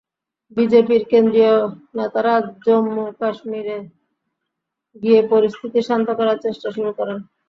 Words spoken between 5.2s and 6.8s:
পরিস্থিতি শান্ত করার চেষ্টা